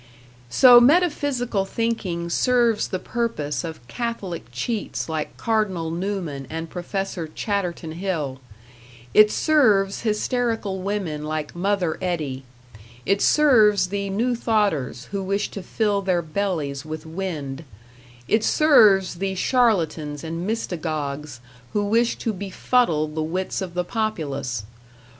[0.49, 7.91] So metaphysical thinking serves the purpose of Catholic cheats like Cardinal Newman and Professor Chatterton
[7.91, 8.41] Hill;
[9.13, 12.43] it serves hysterical women like "Mother" Eddy;
[13.05, 17.63] it serves the New thoughters, who wish to fill their bellies with wind;
[18.27, 21.41] it serves the charlatans and mystagogs
[21.73, 24.63] who wish to befuddle the wits of the populace.